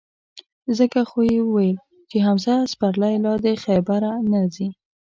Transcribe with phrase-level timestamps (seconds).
[0.77, 1.77] ځکه خو یې ویل
[2.09, 4.67] چې: حمزه سپرلی لا د خیبره نه ځي.